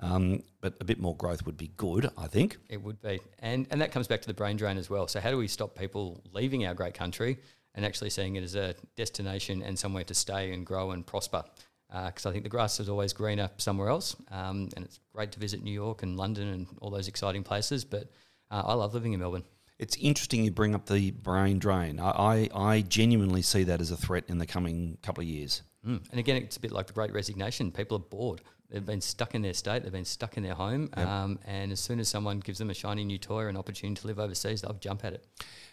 [0.03, 2.57] Um, but a bit more growth would be good, I think.
[2.69, 3.21] It would be.
[3.41, 5.07] And, and that comes back to the brain drain as well.
[5.07, 7.39] So, how do we stop people leaving our great country
[7.75, 11.45] and actually seeing it as a destination and somewhere to stay and grow and prosper?
[11.93, 15.41] Because I think the grass is always greener somewhere else, um, and it's great to
[15.41, 17.85] visit New York and London and all those exciting places.
[17.85, 18.11] But
[18.51, 19.45] uh, I love living in Melbourne.
[19.79, 21.99] It's interesting you bring up the brain drain.
[21.99, 25.63] I, I, I genuinely see that as a threat in the coming couple of years.
[25.87, 26.03] Mm.
[26.11, 27.73] And again, it's a bit like the Great Resignation.
[27.73, 28.43] People are bored.
[28.69, 29.83] They've been stuck in their state.
[29.83, 30.91] They've been stuck in their home.
[30.97, 31.07] Yep.
[31.09, 34.01] Um, and as soon as someone gives them a shiny new toy or an opportunity
[34.03, 35.27] to live overseas, they'll jump at it.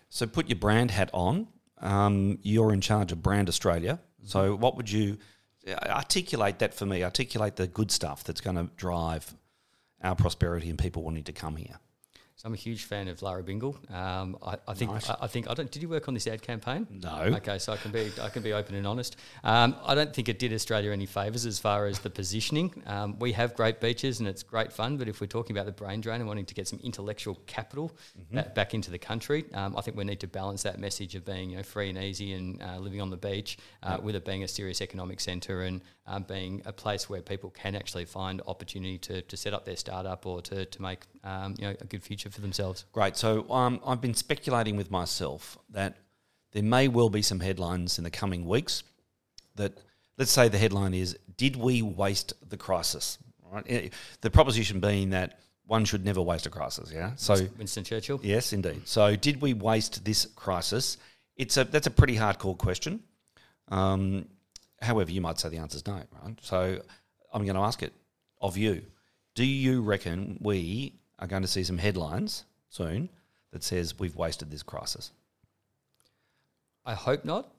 [0.09, 1.47] So put your brand hat on.
[1.79, 3.99] Um, you're in charge of Brand Australia.
[4.23, 5.17] So what would you
[5.67, 7.03] Uh, articulate that for me?
[7.03, 9.35] Articulate the good stuff that's going to drive
[10.01, 11.79] our prosperity and people wanting to come here.
[12.37, 13.75] So I'm a huge fan of Lara Bingle.
[13.91, 15.09] Um, I, I think Nice.
[15.09, 15.71] I, I think I don't.
[15.71, 16.85] Did you work on this ad campaign?
[16.91, 17.33] No.
[17.37, 19.15] Okay, so I can be I can be open and honest.
[19.43, 22.83] Um, I don't think it did Australia any favours as far as the positioning.
[22.85, 25.71] Um, we have great beaches and it's great fun, but if we're talking about the
[25.71, 27.91] brain drain and wanting to get some intellectual capital
[28.31, 31.25] ba- back into the country, um, I think we need to balance that message of
[31.25, 34.25] being you know free and easy and uh, living on the beach uh, with it
[34.25, 38.43] being a serious economic centre and um, being a place where people can actually find
[38.45, 41.85] opportunity to, to set up their startup or to, to make um, you know a
[41.85, 42.85] good future for themselves.
[42.91, 43.17] Great.
[43.17, 45.95] So um, I've been speculating with myself that
[46.53, 48.83] there may well be some headlines in the coming weeks
[49.55, 49.73] that,
[50.17, 53.17] let's say the headline is, Did we waste the crisis?
[53.51, 53.65] Right?
[53.67, 53.89] Eh,
[54.21, 57.11] The proposition being that one should never waste a crisis, yeah?
[57.17, 58.19] So, Winston Churchill.
[58.23, 58.87] yes, indeed.
[58.87, 60.97] So, did we waste this crisis?
[61.35, 63.01] It's a, that's a pretty hardcore question.
[63.67, 64.27] Um,
[64.81, 66.37] however, you might say the answer is no, right?
[66.41, 66.79] So,
[67.33, 67.91] I'm going to ask it
[68.39, 68.83] of you.
[69.35, 73.09] Do you reckon we are going to see some headlines soon
[73.51, 75.11] that says we've wasted this crisis?
[76.85, 77.51] I hope not.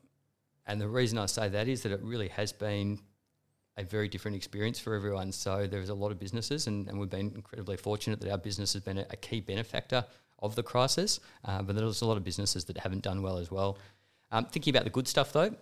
[0.67, 3.01] And the reason I say that is that it really has been
[3.79, 5.33] a very different experience for everyone.
[5.33, 8.73] So there's a lot of businesses, and, and we've been incredibly fortunate that our business
[8.73, 10.05] has been a, a key benefactor
[10.41, 11.21] of the crisis.
[11.45, 13.79] Uh, but there's a lot of businesses that haven't done well as well.
[14.31, 15.55] Um, thinking about the good stuff though,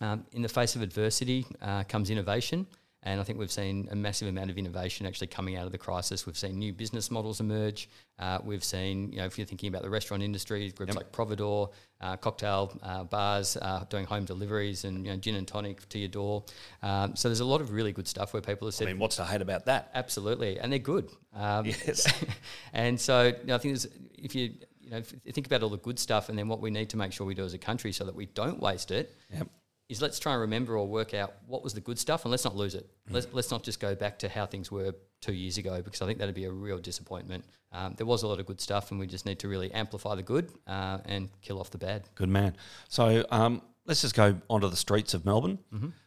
[0.00, 2.66] um, in the face of adversity uh, comes innovation.
[3.02, 5.78] And I think we've seen a massive amount of innovation actually coming out of the
[5.78, 6.26] crisis.
[6.26, 7.88] We've seen new business models emerge.
[8.18, 10.96] Uh, we've seen, you know, if you're thinking about the restaurant industry, groups Yep.
[10.96, 11.70] like Providoor,
[12.02, 15.98] uh, cocktail uh, bars uh, doing home deliveries and you know, gin and tonic to
[15.98, 16.44] your door.
[16.82, 19.16] Um, so there's a lot of really good stuff where people have I mean, what's
[19.16, 19.90] to hate about that?
[19.94, 21.08] Absolutely, and they're good.
[21.34, 22.06] Um, Yes.
[22.74, 25.00] and so you know, I think there's, if you you know
[25.32, 27.34] think about all the good stuff, and then what we need to make sure we
[27.34, 29.48] do as a country so that we don't waste it Yep.
[29.90, 32.44] Is let's try and remember or work out what was the good stuff, and let's
[32.44, 32.88] not lose it.
[33.10, 36.06] Let's let's not just go back to how things were two years ago because I
[36.06, 37.44] think that'd be a real disappointment.
[37.72, 40.14] Um, there was a lot of good stuff, and we just need to really amplify
[40.14, 42.08] the good uh, and kill off the bad.
[42.14, 42.56] Good man.
[42.88, 45.58] So um, let's just go onto the streets of Melbourne.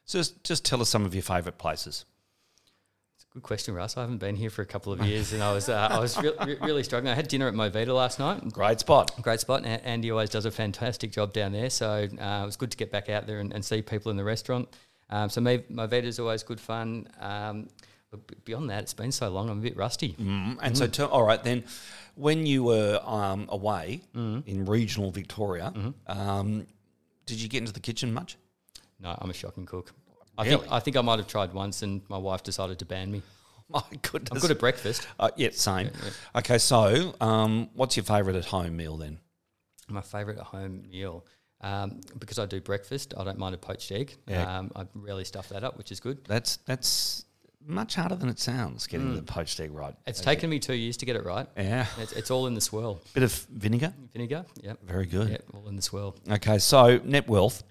[0.06, 2.06] So just, just tell us some of your favourite places.
[3.34, 3.98] Good question, Russ.
[3.98, 6.15] I haven't been here for a couple of years, and I was uh, I was
[6.22, 7.12] re- re- really struggling.
[7.12, 8.48] I had dinner at Movida last night.
[8.54, 9.12] Great spot.
[9.24, 9.65] Great spot.
[9.65, 11.72] and Andy always does a fantastic job down there.
[11.72, 14.17] So uh, it was good to get back out there and, and see people in
[14.17, 14.69] the restaurant.
[15.10, 17.08] Um, so my, my is always good fun.
[17.19, 17.69] Um,
[18.12, 20.13] but beyond that, it's been so long, I'm a bit rusty.
[20.13, 21.63] Mm, and so, tell, all right, then,
[22.13, 24.48] when you were um, away Mm-hmm.
[24.48, 25.74] in regional Victoria,
[26.06, 26.67] um,
[27.26, 28.38] did you get into the kitchen much?
[29.00, 29.91] No, I'm a shocking cook.
[30.38, 30.58] I Really?
[30.58, 33.22] think I think I might have tried once, and my wife decided to ban me.
[33.69, 34.30] My goodness.
[34.32, 35.08] I'm good at breakfast.
[35.19, 35.89] Uh, yeah, same.
[36.36, 39.19] Okay, so um, what's your favourite at home meal then?
[39.88, 41.26] My favourite at home meal.
[41.62, 44.17] Um, because I do breakfast, I don't mind a poached egg.
[44.28, 44.58] Yeah.
[44.60, 46.24] Um, I rarely stuff that up, which is good.
[46.26, 47.24] That's that's
[47.65, 48.86] much harder than it sounds.
[48.86, 49.93] Getting the poached egg right.
[49.93, 49.98] Mm.
[50.08, 51.48] It's taken me two years to get it right.
[51.56, 53.00] Yeah, It's, it's all in the swirl.
[53.13, 53.93] bit of vinegar.
[54.12, 54.78] Vinegar, yep.
[54.84, 55.30] Very good.
[55.30, 56.17] Yep, all in the swirl.
[56.30, 57.63] Okay, so Netwealth.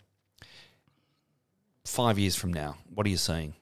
[1.84, 3.54] Five years from now, what are you seeing?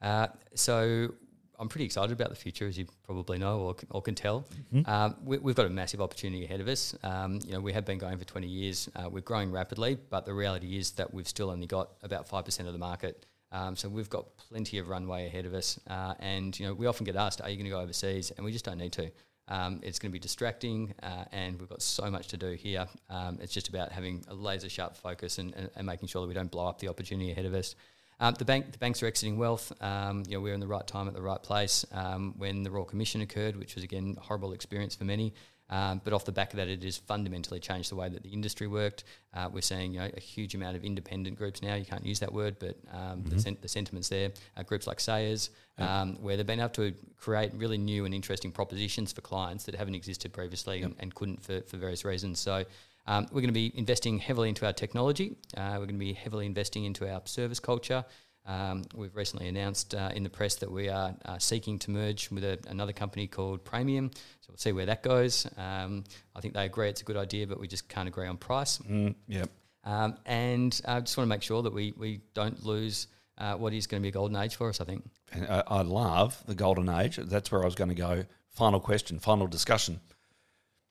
[0.00, 1.14] Uh, so
[1.58, 4.44] I'm pretty excited about the future, as you probably know or, or can tell.
[4.74, 4.90] Mm-hmm.
[4.90, 6.94] Um, we, we've got a massive opportunity ahead of us.
[7.02, 8.88] Um, you know, we have been going for 20 years.
[8.96, 12.44] Uh, we're growing rapidly, but the reality is that we've still only got about five
[12.44, 13.26] percent of the market.
[13.52, 15.78] Um, so we've got plenty of runway ahead of us.
[15.88, 18.44] Uh, and you know, we often get asked, "Are you going to go overseas?" And
[18.44, 19.10] we just don't need to.
[19.48, 22.86] Um, it's going to be distracting, uh, and we've got so much to do here.
[23.10, 26.28] Um, it's just about having a laser sharp focus and, and, and making sure that
[26.28, 27.74] we don't blow up the opportunity ahead of us.
[28.20, 29.72] Um, the bank, the banks are exiting wealth.
[29.82, 31.84] Um, you know, we're in the right time at the right place.
[31.92, 35.34] Um, when the Royal Commission occurred, which was again a horrible experience for many,
[35.72, 38.28] Um, but off the back of that, it has fundamentally changed the way that the
[38.28, 39.04] industry worked.
[39.32, 41.76] Uh, we're seeing you know, a huge amount of independent groups now.
[41.76, 44.32] You can't use that word, but um, the, sen- the sentiments there.
[44.54, 48.52] Uh, groups like Sayers, um, where they've been able to create really new and interesting
[48.52, 52.38] propositions for clients that haven't existed previously and, and couldn't for, for various reasons.
[52.38, 52.66] So
[53.06, 55.36] um, we're going to be investing heavily into our technology.
[55.56, 58.04] Uh, we're going to be heavily investing into our service culture.
[58.44, 62.30] Um, we've recently announced uh, in the press that we are uh, seeking to merge
[62.30, 64.12] with a, another company called Praemium.
[64.40, 65.46] So we'll see where that goes.
[65.56, 68.36] Um, I think they agree it's a good idea, but we just can't agree on
[68.36, 68.78] price.
[68.78, 69.48] Mm, yep.
[69.84, 73.06] Um, and I just want to make sure that we, we don't lose
[73.38, 75.08] uh, what is going to be a golden age for us, I think.
[75.48, 77.16] I, I love the golden age.
[77.16, 78.24] That's where I was going to go.
[78.50, 80.00] Final question, final discussion.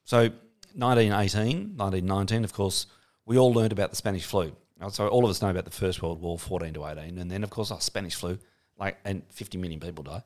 [0.04, 0.30] So
[0.74, 2.88] 1918, 1919, of course,
[3.26, 4.54] we all learned about the Spanish flu.
[4.90, 7.44] So all of us know about the First World War, 14 to 18, and then
[7.44, 8.40] of course, oh, Spanish flu,
[8.80, 10.24] like, and 50 million people die.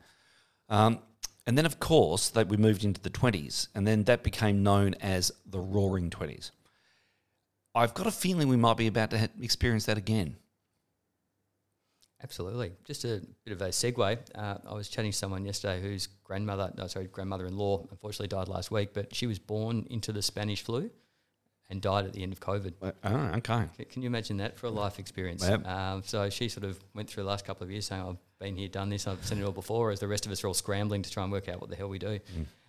[0.69, 0.99] Um,
[1.45, 4.95] and then of course, that we moved into the 20s, and then that became known
[4.95, 6.51] as the Roaring Twenties.
[7.75, 10.37] I've got a feeling we might be about to experience that again.
[12.23, 12.71] Absolutely.
[12.85, 14.17] Just a bit of a segue.
[14.33, 18.71] Uh, I was chatting to someone yesterday whose grandmother, no, sorry, grandmother-in-law, unfortunately died last
[18.71, 20.89] week, but she was born into the Spanish flu
[21.69, 22.73] and died at the end of COVID.
[23.04, 23.65] Oh, okay.
[23.78, 25.47] C- Can you imagine that for a life experience?
[25.47, 25.67] Yep.
[25.67, 28.56] Um, so she sort of went through the last couple of years saying, I've been
[28.56, 30.54] here, done this, I've seen it all before, as the rest of us are all
[30.54, 32.19] scrambling to try and work out what the hell we do.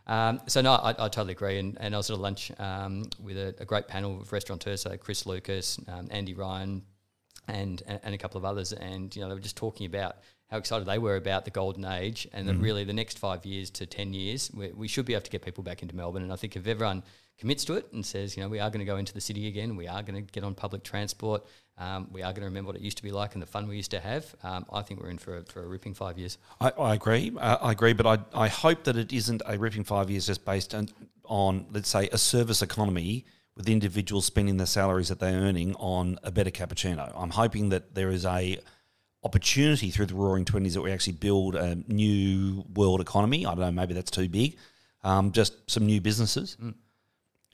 [0.06, 1.58] Um, so no, I, I totally agree.
[1.58, 4.82] And, and I was at a lunch um, with a, a great panel of restaurateurs,
[4.82, 6.82] so Chris Lucas, um, Andy Ryan,
[7.48, 10.16] and and a couple of others, and you know they were just talking about
[10.50, 13.70] how excited they were about the golden age, and that really the next five years
[13.70, 16.22] to ten years, we, we should be able to get people back into Melbourne.
[16.22, 17.02] And I think if everyone
[17.38, 19.46] commits to it and says, you know, we are going to go into the city
[19.46, 21.44] again, we are going to get on public transport,
[21.78, 23.68] um, we are going to remember what it used to be like and the fun
[23.68, 26.18] we used to have, um, I think we're in for a, for a ripping five
[26.18, 26.38] years.
[26.60, 27.32] I, I agree.
[27.38, 30.44] Uh, I agree, but I, I hope that it isn't a ripping five years just
[30.44, 30.88] based on,
[31.24, 36.18] on, let's say, a service economy with individuals spending the salaries that they're earning on
[36.22, 37.12] a better cappuccino.
[37.16, 38.58] I'm hoping that there is a
[39.24, 43.44] opportunity through the Roaring Twenties that we actually build a new world economy.
[43.44, 44.56] I don't know, maybe that's too big.
[45.02, 46.56] Um, just some new businesses.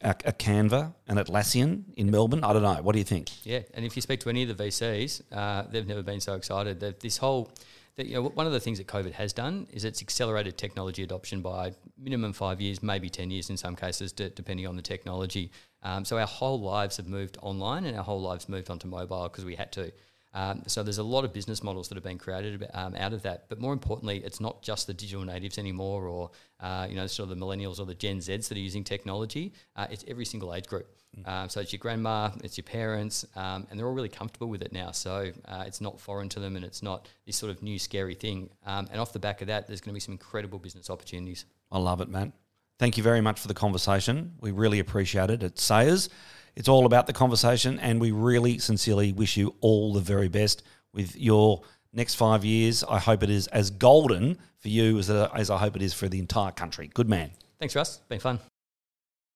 [0.02, 2.42] A, a Canva, an Atlassian in Melbourne.
[2.44, 2.82] I don't know.
[2.82, 3.30] What do you think?
[3.46, 6.34] Yeah, and if you speak to any of the VCs, uh, they've never been so
[6.34, 6.80] excited.
[6.80, 7.50] That this whole,
[7.96, 11.02] that, you know, one of the things that COVID has done is it's accelerated technology
[11.02, 14.82] adoption by minimum five years, maybe ten years in some cases, de- depending on the
[14.82, 15.52] technology.
[15.82, 19.24] Um, so our whole lives have moved online, and our whole lives moved onto mobile
[19.24, 19.92] because we had to.
[20.34, 23.22] Um, so there's a lot of business models that have been created um, out of
[23.22, 23.48] that.
[23.48, 27.30] But more importantly, it's not just the digital natives anymore, or uh, you know, sort
[27.30, 29.52] of the millennials or the Gen Zs that are using technology.
[29.76, 30.86] Uh, it's every single age group.
[31.26, 34.62] Um, so it's your grandma, it's your parents, um, and they're all really comfortable with
[34.62, 34.92] it now.
[34.92, 38.14] So uh, it's not foreign to them, and it's not this sort of new scary
[38.14, 38.48] thing.
[38.64, 41.44] Um, and off the back of that, there's going to be some incredible business opportunities.
[41.70, 42.32] I love it, Matt.
[42.82, 44.32] Thank you very much for the conversation.
[44.40, 45.44] We really appreciate it.
[45.44, 46.08] At Sayers,
[46.56, 50.64] it's all about the conversation, and we really sincerely wish you all the very best
[50.92, 52.82] with your next five years.
[52.82, 55.94] I hope it is as golden for you as, uh, as I hope it is
[55.94, 56.90] for the entire country.
[56.92, 57.30] Good man.
[57.60, 57.98] Thanks, Rus.
[58.08, 58.40] Been fun.